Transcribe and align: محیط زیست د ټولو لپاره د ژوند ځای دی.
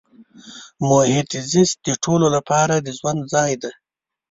محیط 0.89 1.29
زیست 1.51 1.77
د 1.87 1.89
ټولو 2.03 2.27
لپاره 2.35 2.75
د 2.77 2.87
ژوند 2.97 3.19
ځای 3.33 3.51
دی. 3.61 3.71